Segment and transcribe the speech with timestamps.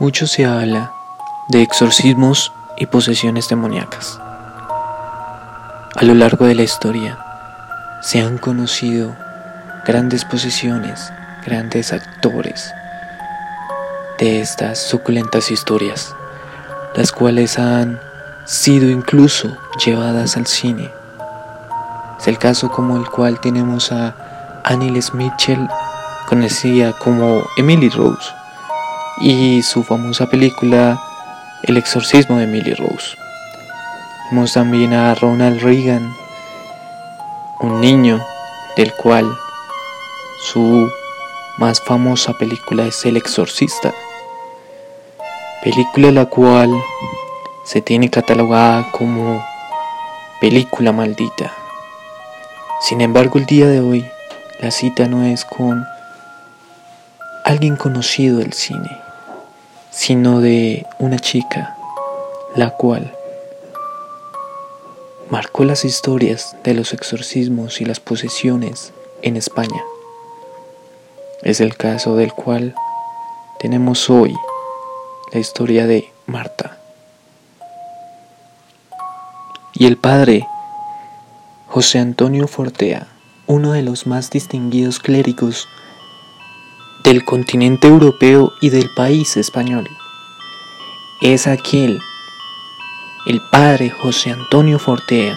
[0.00, 0.94] Mucho se habla
[1.48, 4.18] de exorcismos y posesiones demoníacas.
[5.94, 7.18] A lo largo de la historia
[8.00, 9.14] se han conocido
[9.84, 11.12] grandes posesiones,
[11.44, 12.72] grandes actores
[14.18, 16.16] de estas suculentas historias,
[16.94, 18.00] las cuales han
[18.46, 19.54] sido incluso
[19.84, 20.90] llevadas al cine.
[22.18, 24.16] Es el caso como el cual tenemos a
[24.64, 25.68] Annelies Mitchell,
[26.26, 28.39] conocida como Emily Rose,
[29.20, 31.00] y su famosa película
[31.62, 33.16] El exorcismo de Emily Rose.
[34.30, 36.14] Vemos también a Ronald Reagan,
[37.60, 38.24] un niño
[38.76, 39.30] del cual
[40.42, 40.90] su
[41.58, 43.92] más famosa película es El exorcista,
[45.62, 46.70] película la cual
[47.64, 49.44] se tiene catalogada como
[50.40, 51.52] película maldita.
[52.80, 54.10] Sin embargo, el día de hoy
[54.60, 55.84] la cita no es con
[57.44, 59.00] alguien conocido del cine,
[59.90, 61.76] sino de una chica,
[62.54, 63.14] la cual
[65.30, 69.82] marcó las historias de los exorcismos y las posesiones en España.
[71.42, 72.74] Es el caso del cual
[73.58, 74.34] tenemos hoy
[75.32, 76.78] la historia de Marta.
[79.72, 80.46] Y el padre
[81.68, 83.06] José Antonio Fortea,
[83.46, 85.68] uno de los más distinguidos clérigos
[87.02, 89.88] del continente europeo y del país español.
[91.20, 92.00] Es aquel,
[93.26, 95.36] el padre José Antonio Fortea,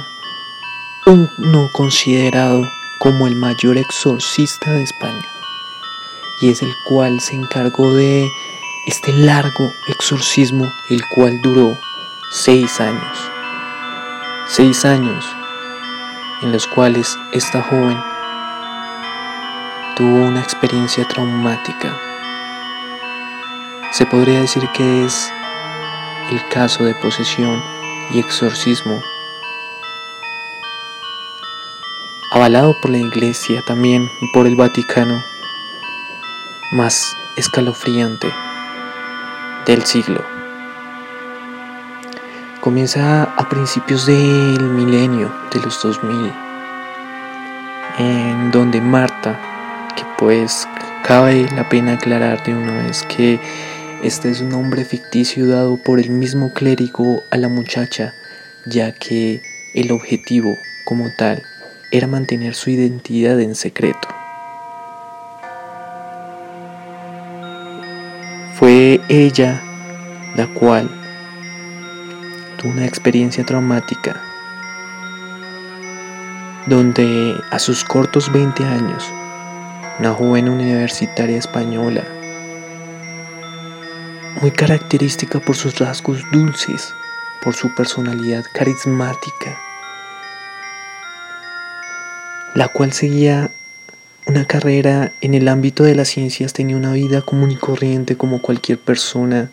[1.06, 2.68] uno considerado
[3.00, 5.28] como el mayor exorcista de España,
[6.42, 8.28] y es el cual se encargó de
[8.88, 11.78] este largo exorcismo, el cual duró
[12.32, 13.18] seis años.
[14.48, 15.26] Seis años
[16.44, 17.98] en los cuales esta joven
[19.96, 21.96] tuvo una experiencia traumática.
[23.92, 25.32] Se podría decir que es
[26.32, 27.62] el caso de posesión
[28.12, 29.02] y exorcismo
[32.34, 35.24] avalado por la Iglesia también y por el Vaticano,
[36.72, 38.28] más escalofriante
[39.68, 40.26] del siglo.
[42.60, 46.34] Comienza a principios del milenio de los 2000,
[48.00, 49.53] en donde Marta
[49.96, 50.68] que pues
[51.04, 53.40] cabe la pena aclarar de una vez que
[54.04, 58.14] este es un nombre ficticio dado por el mismo clérigo a la muchacha,
[58.66, 59.42] ya que
[59.74, 61.42] el objetivo como tal
[61.92, 64.08] era mantener su identidad en secreto.
[68.56, 69.62] Fue ella
[70.36, 70.90] la cual
[72.58, 74.22] tuvo una experiencia traumática
[76.68, 79.12] donde a sus cortos 20 años
[80.00, 82.04] una joven universitaria española,
[84.42, 86.94] muy característica por sus rasgos dulces,
[87.44, 89.60] por su personalidad carismática,
[92.56, 93.52] la cual seguía
[94.26, 98.42] una carrera en el ámbito de las ciencias, tenía una vida común y corriente como
[98.42, 99.52] cualquier persona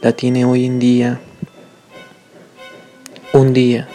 [0.00, 1.20] la tiene hoy en día.
[3.32, 3.88] Un día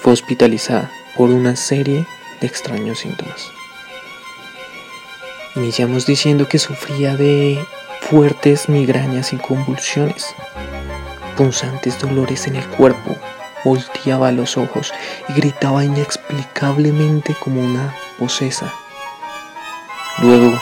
[0.00, 2.06] fue hospitalizada por una serie
[2.40, 3.59] de extraños síntomas.
[5.56, 7.58] Iniciamos diciendo que sufría de
[8.02, 10.32] fuertes migrañas y convulsiones,
[11.36, 13.16] punzantes dolores en el cuerpo,
[13.64, 14.92] volteaba los ojos
[15.28, 18.72] y gritaba inexplicablemente como una posesa.
[20.22, 20.56] Luego,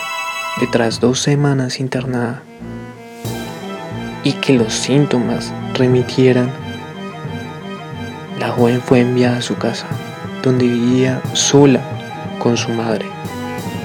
[0.59, 2.43] de tras dos semanas internada,
[4.25, 6.51] y que los síntomas remitieran,
[8.39, 9.87] la joven fue enviada a su casa,
[10.43, 11.83] donde vivía sola
[12.39, 13.18] con su madre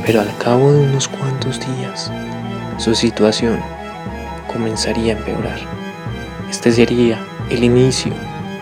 [0.05, 2.11] pero al cabo de unos cuantos días
[2.77, 3.59] su situación
[4.51, 5.59] comenzaría a empeorar.
[6.49, 7.19] Este sería
[7.49, 8.13] el inicio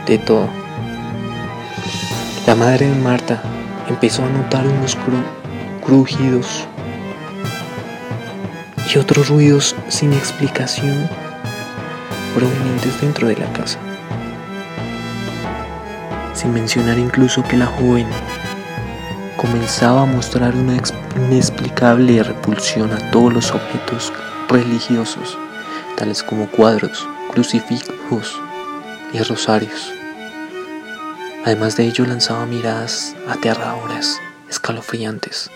[0.05, 0.47] de todo.
[2.45, 3.41] La madre de Marta
[3.89, 4.97] empezó a notar unos
[5.83, 6.67] crujidos
[8.93, 11.09] y otros ruidos sin explicación
[12.35, 13.79] provenientes dentro de la casa.
[16.33, 18.07] Sin mencionar incluso que la joven
[19.37, 20.75] comenzaba a mostrar una
[21.15, 24.11] inexplicable repulsión a todos los objetos
[24.47, 25.37] religiosos,
[25.95, 28.39] tales como cuadros, crucifijos
[29.13, 29.91] y rosarios.
[31.45, 34.19] Además de ello lanzaba miradas aterradoras,
[34.49, 35.49] escalofriantes.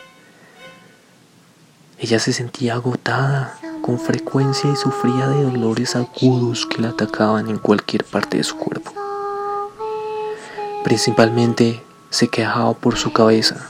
[1.99, 7.57] Ella se sentía agotada con frecuencia y sufría de dolores agudos que la atacaban en
[7.57, 8.91] cualquier parte de su cuerpo.
[10.83, 13.69] Principalmente se quejaba por su cabeza,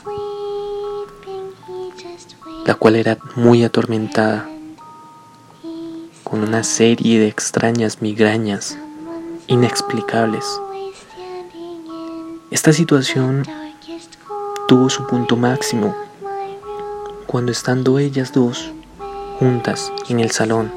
[2.66, 4.48] la cual era muy atormentada
[6.24, 8.76] con una serie de extrañas migrañas
[9.46, 10.44] inexplicables.
[12.50, 13.44] Esta situación
[14.66, 15.94] tuvo su punto máximo
[17.26, 18.72] cuando estando ellas dos
[19.38, 20.72] juntas en el salón,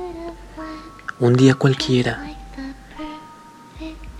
[1.19, 2.23] un día cualquiera,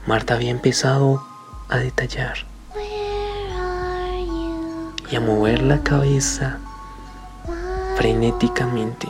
[0.07, 1.23] Marta había empezado
[1.69, 2.47] a detallar
[5.11, 6.59] y a mover la cabeza
[7.99, 9.09] frenéticamente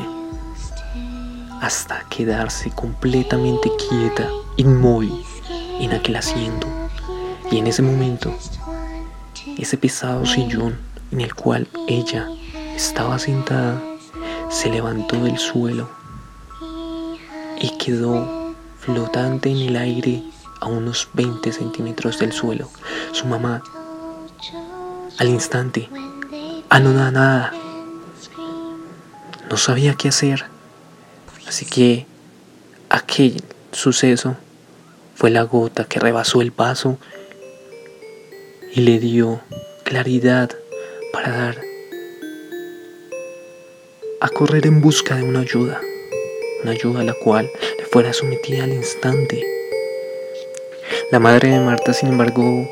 [1.62, 4.28] hasta quedarse completamente quieta,
[4.58, 5.14] inmóvil
[5.80, 6.66] en aquel asiento.
[7.52, 8.34] Y en ese momento,
[9.60, 10.76] ese pesado sillón
[11.12, 12.30] en el cual ella
[12.76, 13.80] estaba sentada
[14.50, 15.88] se levantó del suelo
[17.62, 20.24] y quedó flotante en el aire
[20.62, 22.68] a unos 20 centímetros del suelo.
[23.12, 23.62] Su mamá,
[25.20, 25.88] al instante,
[26.70, 27.54] anonadada,
[29.50, 30.46] no sabía qué hacer.
[31.48, 32.06] Así que
[32.90, 34.36] aquel suceso
[35.16, 36.98] fue la gota que rebasó el vaso
[38.74, 39.42] y le dio
[39.84, 40.52] claridad
[41.12, 41.62] para dar
[44.22, 45.82] a correr en busca de una ayuda,
[46.62, 49.44] una ayuda a la cual le fuera sometida al instante.
[51.12, 52.70] La madre de Marta, sin embargo,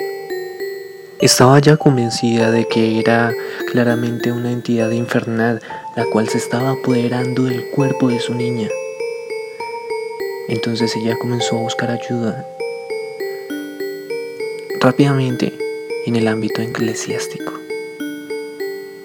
[1.19, 3.33] estaba ya convencida de que era
[3.71, 5.61] claramente una entidad infernal
[5.95, 8.69] la cual se estaba apoderando del cuerpo de su niña.
[10.47, 12.45] Entonces ella comenzó a buscar ayuda
[14.79, 15.53] rápidamente
[16.05, 17.51] en el ámbito eclesiástico.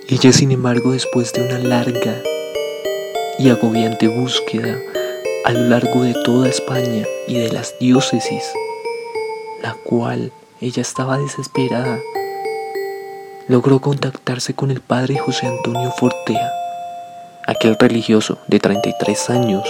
[0.08, 2.22] Ella, sin embargo, después de una larga
[3.38, 4.78] y agobiante búsqueda
[5.46, 8.44] a lo largo de toda España y de las diócesis,
[9.62, 10.30] la cual
[10.62, 12.00] ella estaba desesperada,
[13.48, 16.52] logró contactarse con el padre José Antonio Fortea
[17.46, 19.64] aquel religioso de 33 años,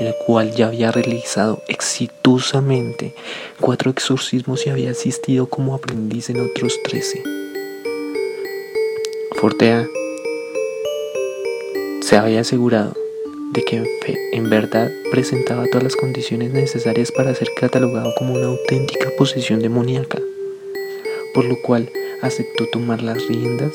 [0.00, 3.14] el cual ya había realizado exitosamente
[3.60, 7.22] cuatro exorcismos y había asistido como aprendiz en otros 13.
[9.36, 9.86] Fortea
[12.00, 12.94] se había asegurado
[13.52, 13.84] de que
[14.32, 20.18] en verdad presentaba todas las condiciones necesarias para ser catalogado como una auténtica posesión demoníaca,
[21.34, 21.90] por lo cual
[22.22, 23.72] aceptó tomar las riendas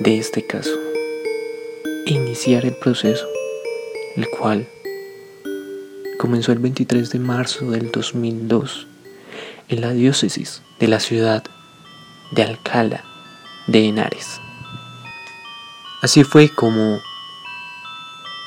[0.00, 0.78] de este caso
[2.06, 3.26] iniciar el proceso,
[4.16, 4.68] el cual
[6.18, 8.86] comenzó el 23 de marzo del 2002
[9.68, 11.44] en la diócesis de la ciudad
[12.32, 13.04] de Alcalá
[13.66, 14.40] de Henares.
[16.02, 17.00] Así fue como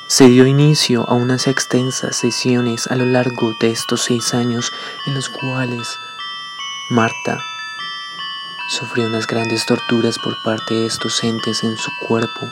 [0.08, 4.70] se dio inicio a unas extensas sesiones a lo largo de estos seis años
[5.06, 5.88] en los cuales
[6.90, 7.42] Marta
[8.66, 12.50] sufrió unas grandes torturas por parte de estos entes en su cuerpo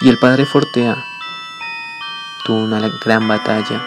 [0.00, 1.04] y el padre Fortea
[2.44, 3.82] tuvo una gran batalla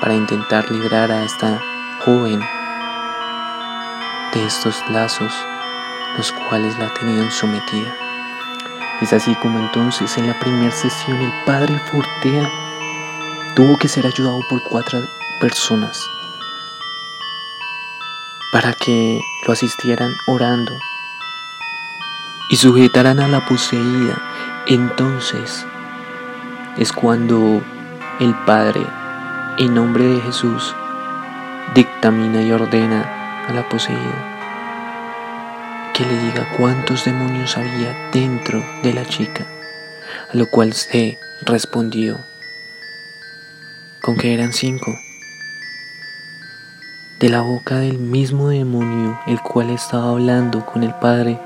[0.00, 1.60] para intentar librar a esta
[2.00, 2.40] joven
[4.32, 5.32] de estos lazos
[6.16, 7.94] los cuales la tenían sometida.
[9.02, 12.50] Es así como entonces en la primera sesión el padre Fortea
[13.54, 14.98] tuvo que ser ayudado por cuatro
[15.40, 16.08] personas
[18.52, 20.72] para que lo asistieran orando
[22.50, 24.20] y sujetaran a la poseída
[24.66, 25.66] entonces
[26.76, 27.62] es cuando
[28.20, 28.82] el Padre,
[29.58, 30.74] en nombre de Jesús,
[31.74, 34.34] dictamina y ordena a la poseída
[35.94, 39.46] que le diga cuántos demonios había dentro de la chica,
[40.32, 42.20] a lo cual se respondió
[44.00, 44.96] con que eran cinco.
[47.20, 51.36] De la boca del mismo demonio el cual estaba hablando con el Padre,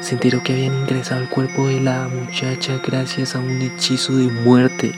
[0.00, 4.26] se enteró que habían ingresado al cuerpo de la muchacha gracias a un hechizo de
[4.26, 4.92] muerte.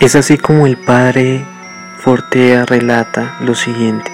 [0.00, 1.44] Es así como el padre
[1.98, 4.10] Fortea relata lo siguiente.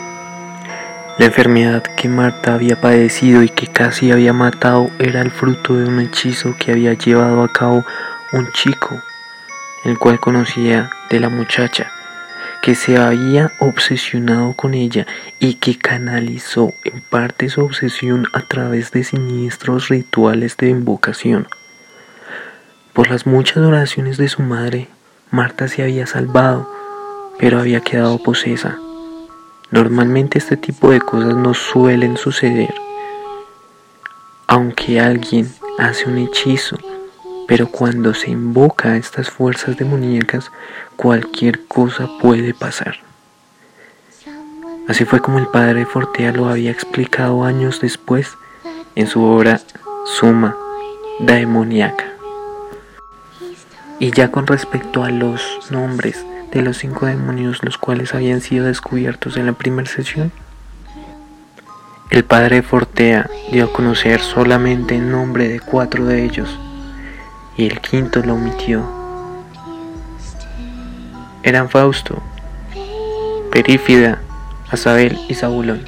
[1.19, 5.85] La enfermedad que Marta había padecido y que casi había matado era el fruto de
[5.85, 7.85] un hechizo que había llevado a cabo
[8.33, 9.01] un chico,
[9.85, 11.93] el cual conocía de la muchacha
[12.67, 15.07] que se había obsesionado con ella
[15.39, 21.47] y que canalizó en parte su obsesión a través de siniestros rituales de invocación.
[22.93, 24.89] Por las muchas oraciones de su madre,
[25.31, 26.69] Marta se había salvado,
[27.39, 28.77] pero había quedado posesa.
[29.71, 32.75] Normalmente este tipo de cosas no suelen suceder.
[34.49, 36.77] Aunque alguien hace un hechizo
[37.47, 40.51] pero cuando se invoca a estas fuerzas demoníacas,
[40.97, 42.97] cualquier cosa puede pasar.
[44.89, 48.37] Así fue como el padre Fortea lo había explicado años después
[48.95, 49.61] en su obra
[50.05, 50.57] Suma
[51.21, 52.05] Demoníaca.
[53.99, 58.67] Y ya con respecto a los nombres de los cinco demonios los cuales habían sido
[58.67, 60.31] descubiertos en la primera sesión,
[62.11, 66.57] el padre Fortea dio a conocer solamente el nombre de cuatro de ellos
[67.57, 68.85] y el quinto lo omitió.
[71.43, 72.23] Eran Fausto,
[73.51, 74.21] Perífida,
[74.71, 75.85] Azabel y Zabulón.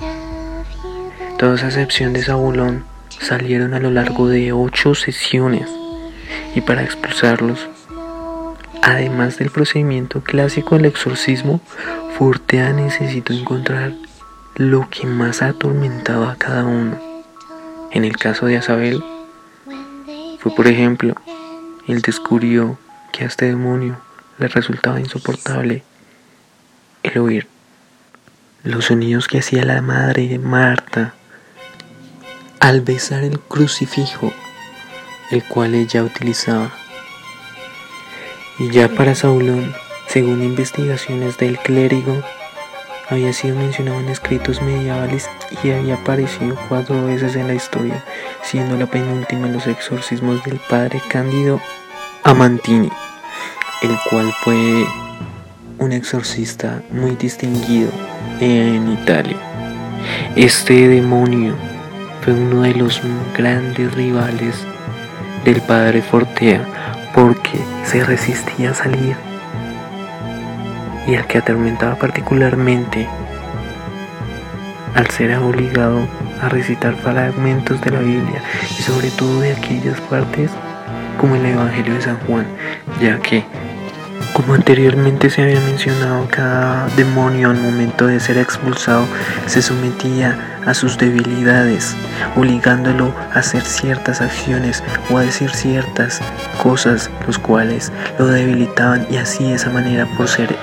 [1.38, 2.84] Todos a excepción de Zabulón
[3.20, 5.68] salieron a lo largo de ocho sesiones
[6.54, 7.68] y para expulsarlos
[8.82, 11.60] Además del procedimiento clásico del exorcismo,
[12.16, 13.92] Fortea necesitó encontrar
[14.56, 16.98] lo que más atormentaba a cada uno.
[17.90, 19.04] En el caso de Isabel,
[20.38, 21.14] fue por ejemplo,
[21.88, 22.78] él descubrió
[23.12, 24.00] que a este demonio
[24.38, 25.82] le resultaba insoportable
[27.02, 27.48] el oír
[28.64, 31.14] los sonidos que hacía la madre de Marta
[32.60, 34.32] al besar el crucifijo,
[35.30, 36.72] el cual ella utilizaba.
[38.58, 39.74] Y ya para Saulón,
[40.08, 42.22] según investigaciones del clérigo,
[43.10, 45.30] había sido mencionado en escritos medievales
[45.62, 48.04] y había aparecido cuatro veces en la historia,
[48.42, 51.60] siendo la penúltima en los exorcismos del padre Cándido
[52.24, 52.90] Amantini,
[53.82, 54.86] el cual fue
[55.78, 57.90] un exorcista muy distinguido
[58.40, 59.36] en Italia.
[60.36, 61.54] Este demonio
[62.22, 63.00] fue uno de los
[63.36, 64.56] grandes rivales
[65.44, 69.27] del padre Fortea, porque se resistía a salir
[71.08, 73.08] y al que atormentaba particularmente
[74.94, 76.06] al ser obligado
[76.42, 78.42] a recitar fragmentos de la Biblia
[78.78, 80.50] y sobre todo de aquellas partes
[81.18, 82.46] como el Evangelio de San Juan,
[83.00, 83.44] ya que
[84.32, 89.04] como anteriormente se había mencionado, cada demonio al momento de ser expulsado
[89.46, 91.96] se sometía a sus debilidades,
[92.36, 96.20] obligándolo a hacer ciertas acciones o a decir ciertas
[96.62, 100.54] cosas, los cuales lo debilitaban y así de esa manera por ser,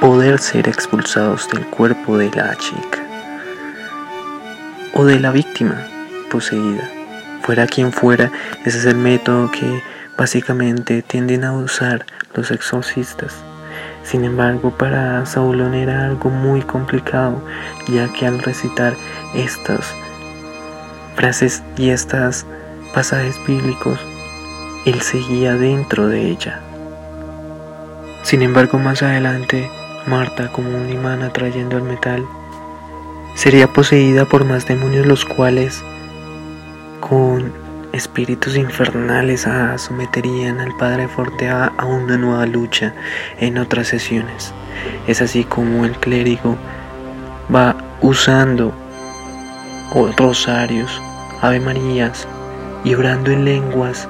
[0.00, 3.04] poder ser expulsados del cuerpo de la chica
[4.94, 5.76] o de la víctima
[6.30, 6.88] poseída.
[7.42, 8.32] Fuera quien fuera,
[8.64, 9.82] ese es el método que
[10.16, 13.34] básicamente tienden a usar los exorcistas.
[14.02, 17.42] Sin embargo, para Saulón era algo muy complicado,
[17.86, 18.94] ya que al recitar
[19.34, 19.94] estas
[21.14, 22.46] frases y estas
[22.94, 24.00] pasajes bíblicos,
[24.86, 26.60] él seguía dentro de ella.
[28.22, 29.70] Sin embargo, más adelante,
[30.10, 32.26] Marta, como un imán atrayendo el metal,
[33.36, 35.84] sería poseída por más demonios los cuales,
[36.98, 37.52] con
[37.92, 42.92] espíritus infernales someterían al padre Fortea a una nueva lucha
[43.38, 44.52] en otras sesiones.
[45.06, 46.56] Es así como el clérigo
[47.54, 48.72] va usando
[50.16, 51.00] rosarios,
[51.40, 52.26] ave marías
[52.82, 54.08] y orando en lenguas.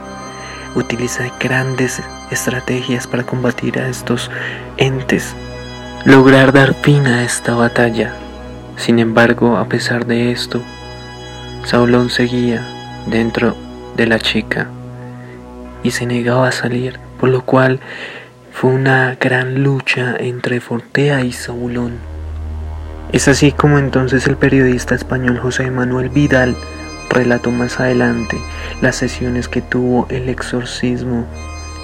[0.75, 4.31] Utiliza grandes estrategias para combatir a estos
[4.79, 5.35] entes,
[6.07, 8.15] lograr dar fin a esta batalla.
[8.77, 10.63] Sin embargo, a pesar de esto,
[11.65, 12.67] Saulón seguía
[13.07, 13.55] dentro
[13.97, 14.69] de la chica
[15.83, 17.81] y se negaba a salir, por lo cual
[18.51, 21.99] fue una gran lucha entre Fortea y Saulón.
[23.13, 26.57] Es así como entonces el periodista español José Manuel Vidal
[27.11, 28.39] relató más adelante
[28.81, 31.27] las sesiones que tuvo el exorcismo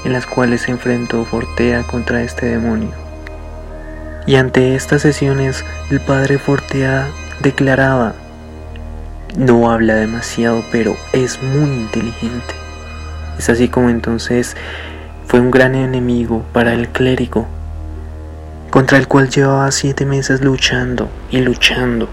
[0.06, 3.05] en las cuales se enfrentó Fortea contra este demonio.
[4.26, 7.08] Y ante estas sesiones el padre Fortea
[7.40, 8.14] declaraba
[9.36, 12.54] no habla demasiado, pero es muy inteligente.
[13.38, 14.56] Es así como entonces
[15.26, 17.46] fue un gran enemigo para el clérigo,
[18.70, 22.08] contra el cual llevaba siete meses luchando y luchando.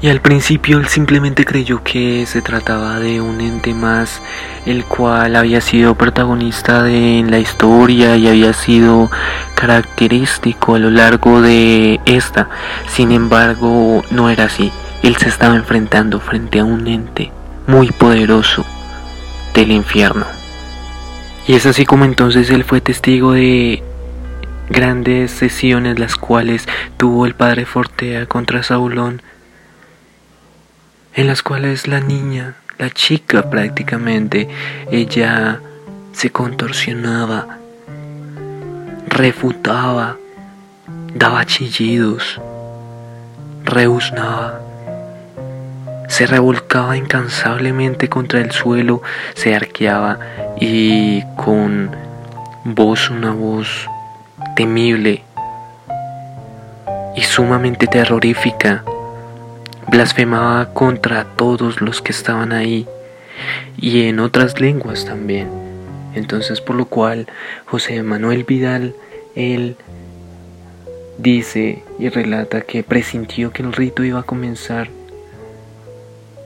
[0.00, 4.22] Y al principio él simplemente creyó que se trataba de un ente más,
[4.64, 9.10] el cual había sido protagonista de la historia y había sido
[9.56, 12.48] característico a lo largo de esta.
[12.86, 14.70] Sin embargo, no era así.
[15.02, 17.32] Él se estaba enfrentando frente a un ente
[17.66, 18.64] muy poderoso
[19.54, 20.26] del infierno.
[21.48, 23.82] Y es así como entonces él fue testigo de
[24.70, 29.22] grandes sesiones las cuales tuvo el padre Fortea contra Saulón,
[31.18, 34.48] en las cuales la niña, la chica prácticamente,
[34.92, 35.58] ella
[36.12, 37.58] se contorsionaba,
[39.08, 40.16] refutaba,
[41.16, 42.40] daba chillidos,
[43.64, 44.60] rebuznaba
[46.06, 49.02] se revolcaba incansablemente contra el suelo,
[49.34, 50.18] se arqueaba
[50.58, 51.90] y con
[52.64, 53.88] voz, una voz
[54.54, 55.24] temible
[57.14, 58.84] y sumamente terrorífica,
[59.90, 62.86] blasfemaba contra todos los que estaban ahí
[63.76, 65.48] y en otras lenguas también.
[66.14, 67.26] Entonces por lo cual
[67.66, 68.94] José Manuel Vidal,
[69.34, 69.76] él
[71.18, 74.88] dice y relata que presintió que el rito iba a comenzar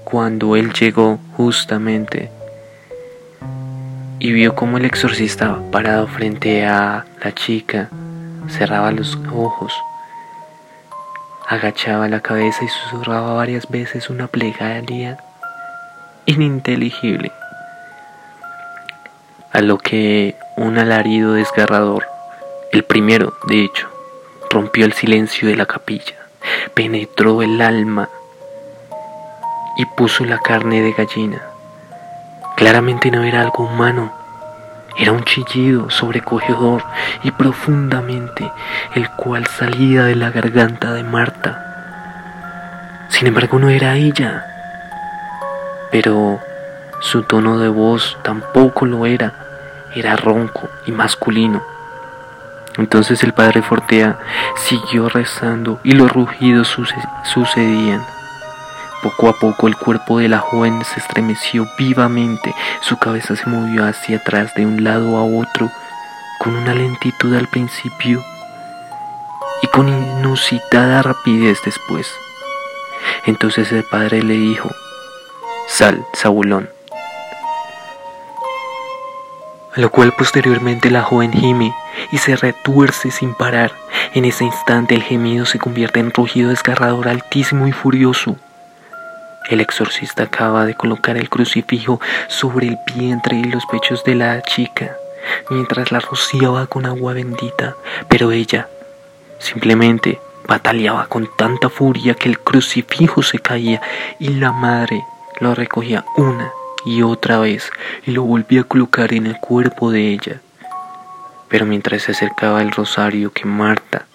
[0.05, 2.31] cuando él llegó justamente
[4.19, 7.91] y vio como el exorcista parado frente a la chica
[8.49, 9.73] cerraba los ojos,
[11.53, 15.19] agachaba la cabeza y susurraba varias veces una plegaria
[16.25, 17.31] ininteligible,
[19.53, 22.07] a lo que un alarido desgarrador,
[22.73, 23.91] el primero de hecho,
[24.51, 26.15] rompió el silencio de la capilla,
[26.73, 28.09] penetró el alma
[29.77, 31.43] y puso la carne de gallina.
[32.57, 34.11] Claramente no era algo humano,
[34.97, 36.85] era un chillido sobrecogedor
[37.23, 38.51] y profundamente,
[38.95, 43.07] el cual salía de la garganta de Marta.
[43.09, 44.47] Sin embargo, no era ella,
[45.91, 46.41] pero
[47.01, 49.35] su tono de voz tampoco lo era,
[49.95, 51.63] era ronco y masculino.
[52.79, 54.19] Entonces el padre Fortea
[54.57, 56.75] siguió rezando y los rugidos
[57.25, 58.03] sucedían.
[59.03, 63.85] Poco a poco el cuerpo de la joven se estremeció vivamente, su cabeza se movió
[63.85, 65.73] hacia atrás de un lado a otro,
[66.39, 68.23] con una lentitud al principio
[69.61, 72.07] y con inusitada rapidez después.
[73.27, 74.71] Entonces el padre le dijo,
[75.67, 76.71] Sal, Zabulón.
[79.75, 81.75] A lo cual posteriormente la joven gime
[82.13, 83.73] y se retuerce sin parar.
[84.15, 88.37] En ese instante el gemido se convierte en rugido desgarrador altísimo y furioso.
[89.51, 94.43] El exorcista acaba de colocar el crucifijo sobre el vientre y los pechos de la
[94.43, 94.97] chica,
[95.51, 97.77] mientras la rociaba con agua bendita,
[98.09, 98.69] pero ella
[99.39, 103.81] simplemente bataleaba con tanta furia que el crucifijo se caía
[104.19, 105.05] y la madre
[105.41, 106.51] lo recogía una
[106.85, 107.71] y otra vez
[108.07, 110.41] y lo volvía a colocar en el cuerpo de ella.
[111.49, 114.07] Pero mientras se acercaba el rosario que Marta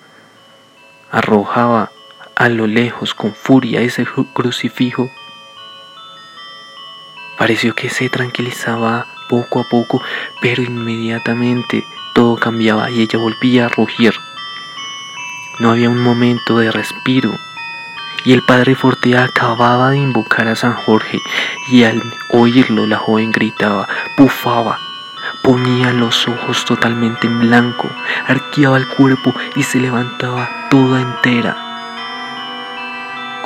[1.11, 1.91] arrojaba
[2.37, 5.09] a lo lejos con furia ese crucifijo,
[7.35, 10.03] pareció que se tranquilizaba poco a poco,
[10.39, 14.13] pero inmediatamente todo cambiaba y ella volvía a rugir.
[15.59, 17.35] No había un momento de respiro,
[18.23, 21.19] y el padre Fortea acababa de invocar a San Jorge,
[21.71, 24.77] y al oírlo la joven gritaba, bufaba,
[25.41, 27.89] ponía los ojos totalmente en blanco,
[28.27, 31.66] arqueaba el cuerpo y se levantaba toda entera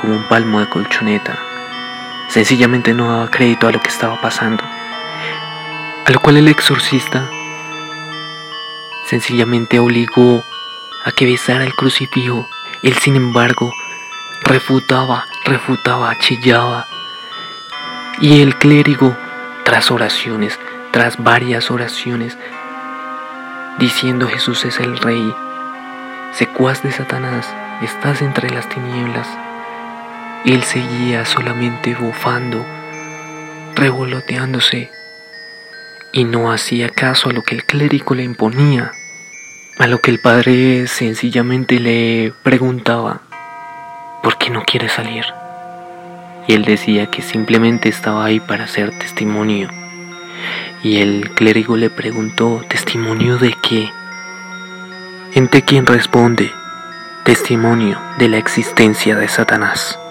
[0.02, 1.38] como un palmo de colchoneta.
[2.28, 4.64] Sencillamente no daba crédito a lo que estaba pasando.
[6.04, 7.30] A lo cual el exorcista
[9.06, 10.42] sencillamente obligó
[11.04, 12.48] a que besara el crucifijo.
[12.82, 13.72] Él, sin embargo,
[14.42, 16.88] refutaba, refutaba, chillaba.
[18.20, 19.16] Y el clérigo,
[19.64, 20.58] tras oraciones,
[20.90, 22.36] tras varias oraciones,
[23.78, 25.32] diciendo Jesús es el rey,
[26.32, 27.48] secuaz de Satanás,
[27.82, 29.28] estás entre las tinieblas,
[30.50, 32.64] él seguía solamente bufando,
[33.76, 34.90] revoloteándose,
[36.12, 38.92] y no hacía caso a lo que el clérigo le imponía,
[39.78, 43.22] a lo que el padre sencillamente le preguntaba,
[44.22, 45.24] ¿por qué no quiere salir?
[46.48, 49.68] Y él decía que simplemente estaba ahí para hacer testimonio.
[50.82, 53.90] Y el clérigo le preguntó, ¿testimonio de qué?
[55.34, 56.50] Entre quien responde,
[57.24, 60.01] testimonio de la existencia de Satanás.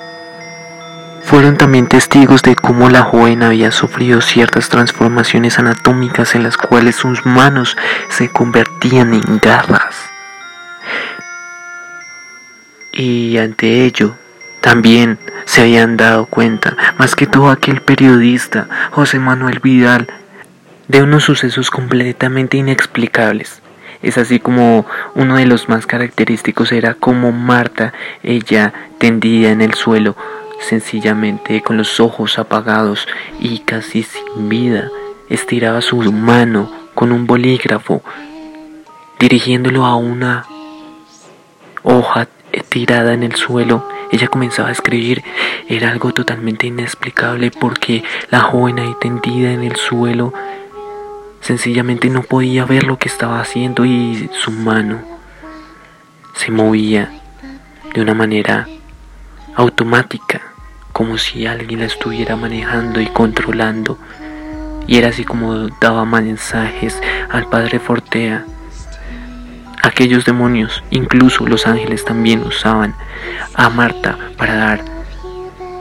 [1.32, 6.98] Fueron también testigos de cómo la joven había sufrido ciertas transformaciones anatómicas en las cuales
[6.98, 7.78] sus manos
[8.10, 9.96] se convertían en garras.
[12.92, 14.14] Y ante ello,
[14.60, 20.08] también se habían dado cuenta, más que todo aquel periodista, José Manuel Vidal,
[20.90, 23.62] de unos sucesos completamente inexplicables.
[24.02, 29.76] Es así como uno de los más característicos era como Marta, ella tendida en el
[29.76, 30.18] suelo,
[30.62, 33.08] sencillamente con los ojos apagados
[33.40, 34.90] y casi sin vida,
[35.30, 38.02] estiraba su mano con un bolígrafo,
[39.20, 40.46] dirigiéndolo a una
[41.84, 42.28] hoja
[42.70, 43.88] tirada en el suelo.
[44.12, 45.24] Ella comenzaba a escribir.
[45.68, 50.34] Era algo totalmente inexplicable porque la joven ahí tendida en el suelo
[51.40, 55.02] sencillamente no podía ver lo que estaba haciendo y su mano
[56.36, 57.12] se movía
[57.94, 58.68] de una manera
[59.56, 60.51] automática
[60.92, 63.98] como si alguien la estuviera manejando y controlando.
[64.88, 68.46] Y era así como daba mensajes al padre Fortea.
[69.84, 72.96] Aquellos demonios, incluso los ángeles también usaban
[73.56, 74.82] a Marta para dar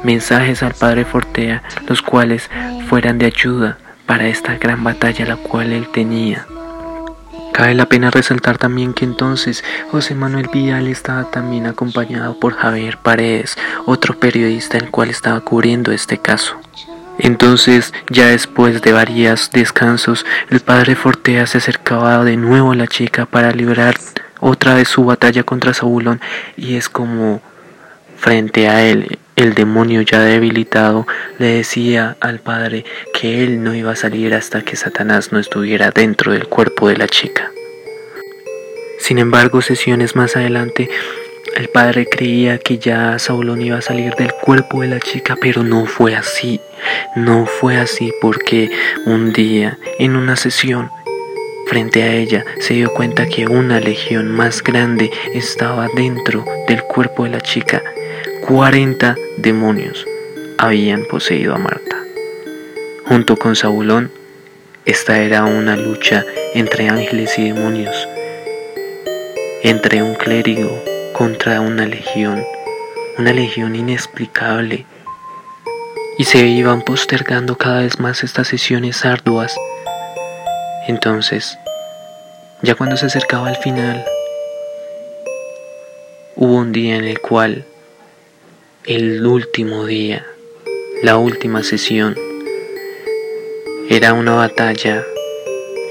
[0.05, 2.51] mensajes al padre Fortea, los cuales
[2.88, 6.46] fueran de ayuda para esta gran batalla la cual él tenía.
[7.52, 12.98] Cabe la pena resaltar también que entonces José Manuel Vial estaba también acompañado por Javier
[12.98, 16.56] Paredes, otro periodista el cual estaba cubriendo este caso.
[17.18, 22.86] Entonces, ya después de varios descansos, el padre Fortea se acercaba de nuevo a la
[22.86, 23.96] chica para librar
[24.40, 26.20] otra vez su batalla contra Saúlón
[26.56, 27.42] y es como
[28.16, 31.07] frente a él el demonio ya debilitado
[31.38, 35.90] le decía al padre que él no iba a salir hasta que Satanás no estuviera
[35.90, 37.50] dentro del cuerpo de la chica.
[38.98, 40.90] Sin embargo, sesiones más adelante,
[41.57, 45.62] el padre creía que ya Saulón iba a salir del cuerpo de la chica, pero
[45.62, 46.61] no fue así.
[47.16, 48.70] No fue así porque
[49.07, 50.90] un día, en una sesión,
[51.66, 57.24] frente a ella, se dio cuenta que una legión más grande estaba dentro del cuerpo
[57.24, 57.83] de la chica
[58.46, 60.07] 40 demonios
[60.59, 61.96] habían poseído a Marta.
[63.07, 64.11] Junto con Saulón,
[64.87, 66.24] esta era una lucha
[66.55, 68.09] entre ángeles y demonios,
[69.62, 72.42] entre un clérigo contra una legión,
[73.18, 74.87] una legión inexplicable.
[76.18, 79.55] Y se iban postergando cada vez más estas sesiones arduas.
[80.88, 81.59] Entonces,
[82.62, 84.05] ya cuando se acercaba al final,
[86.37, 87.64] hubo un día en el cual
[88.90, 90.26] el último día,
[91.05, 92.18] la última sesión.
[93.88, 95.05] Era una batalla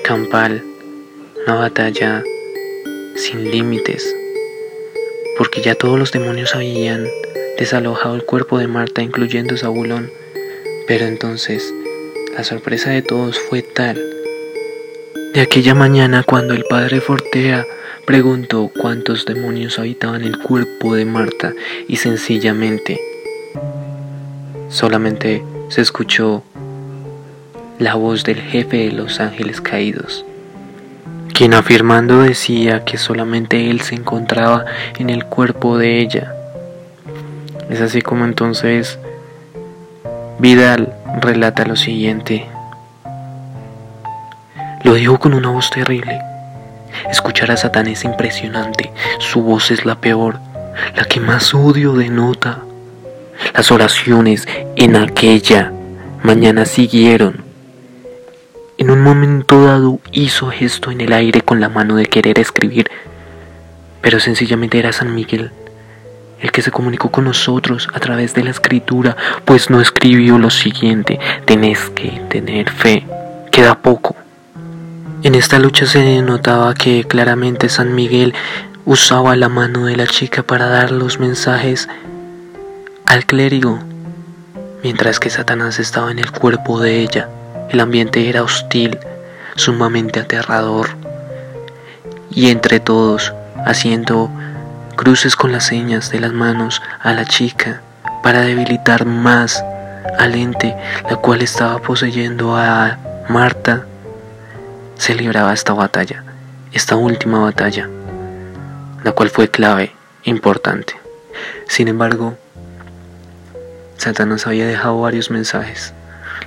[0.03, 0.61] campal,
[1.47, 2.21] una batalla
[3.15, 4.13] sin límites,
[5.37, 7.07] porque ya todos los demonios habían
[7.57, 10.11] desalojado el cuerpo de Marta, incluyendo Zabulón.
[10.85, 11.73] Pero entonces,
[12.35, 13.97] la sorpresa de todos fue tal.
[15.33, 17.65] De aquella mañana cuando el padre Fortea
[18.09, 21.53] Preguntó cuántos demonios habitaban el cuerpo de Marta
[21.87, 22.99] y sencillamente
[24.67, 26.41] solamente se escuchó
[27.77, 30.25] la voz del jefe de los ángeles caídos,
[31.35, 34.65] quien afirmando decía que solamente él se encontraba
[34.97, 36.33] en el cuerpo de ella.
[37.69, 38.97] Es así como entonces
[40.39, 42.47] Vidal relata lo siguiente.
[44.83, 46.21] Lo dijo con una voz terrible
[47.09, 48.91] Escuchar a Satán es impresionante.
[49.19, 50.39] Su voz es la peor,
[50.95, 52.59] la que más odio denota.
[53.53, 55.71] Las oraciones en aquella
[56.23, 57.43] mañana siguieron.
[58.77, 62.89] En un momento dado hizo gesto en el aire con la mano de querer escribir,
[64.01, 65.51] pero sencillamente era San Miguel
[66.41, 70.49] el que se comunicó con nosotros a través de la escritura, pues no escribió lo
[70.49, 73.05] siguiente, tenés que tener fe,
[73.51, 74.15] queda poco.
[75.21, 78.33] En esta lucha se notaba que claramente San Miguel
[78.85, 81.89] usaba la mano de la chica para dar los mensajes
[83.05, 83.79] al clérigo,
[84.81, 87.27] mientras que Satanás estaba en el cuerpo de ella.
[87.69, 88.97] El ambiente era hostil,
[89.57, 90.87] sumamente aterrador.
[92.31, 93.33] Y entre todos,
[93.65, 94.31] haciendo
[94.95, 97.81] cruces con las señas de las manos a la chica
[98.23, 99.65] para debilitar más
[100.17, 100.77] al ente,
[101.09, 103.85] la cual estaba poseyendo a Marta
[104.99, 106.25] se libraba esta batalla,
[106.73, 107.89] esta última batalla,
[109.01, 110.93] la cual fue clave, importante.
[111.69, 112.37] Sin embargo,
[113.95, 115.93] Satanás había dejado varios mensajes,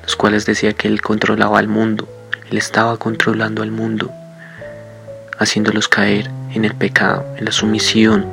[0.02, 2.06] los cuales decía que él controlaba al mundo,
[2.50, 4.12] él estaba controlando al mundo,
[5.38, 8.26] haciéndolos caer en el pecado, en la sumisión.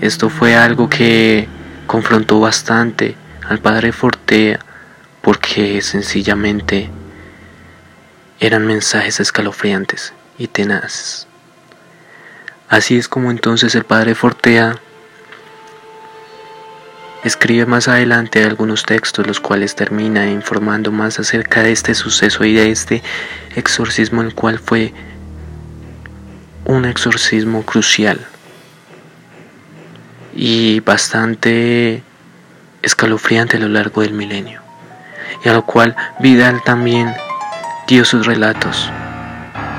[0.00, 1.48] Esto fue algo que
[1.88, 4.60] confrontó bastante al padre Fortea,
[5.20, 6.90] porque sencillamente
[8.40, 11.26] eran mensajes escalofriantes y tenaces.
[12.68, 14.78] Así es como entonces el padre Fortea
[17.24, 22.54] escribe más adelante algunos textos los cuales termina informando más acerca de este suceso y
[22.54, 23.02] de este
[23.56, 24.92] exorcismo el cual fue
[26.64, 28.24] un exorcismo crucial
[30.34, 32.02] y bastante
[32.82, 34.60] escalofriante a lo largo del milenio
[35.44, 37.14] y a lo cual Vidal también
[37.86, 38.90] dio sus relatos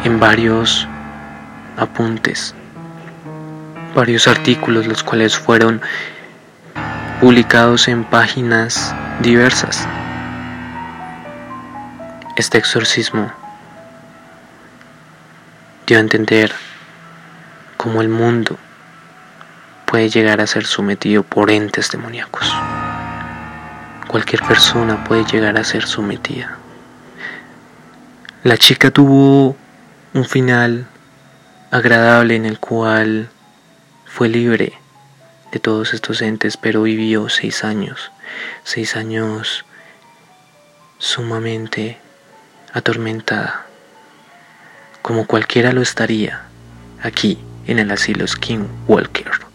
[0.05, 0.87] en varios
[1.75, 2.55] apuntes,
[3.93, 5.81] varios artículos los cuales fueron
[7.19, 9.85] publicados en páginas diversas.
[12.37, 13.29] Este exorcismo
[15.85, 16.53] dio a entender
[17.75, 18.57] cómo el mundo
[19.85, 22.55] puede llegar a ser sometido por entes demoníacos.
[24.07, 26.57] Cualquier persona puede llegar a ser sometida.
[28.43, 29.55] La chica tuvo
[30.13, 30.87] un final
[31.71, 33.29] agradable en el cual
[34.05, 34.73] fue libre
[35.51, 38.11] de todos estos entes, pero vivió seis años,
[38.63, 39.65] seis años
[40.99, 41.97] sumamente
[42.73, 43.65] atormentada,
[45.01, 46.43] como cualquiera lo estaría
[47.01, 49.46] aquí en el asilo Skinwalker.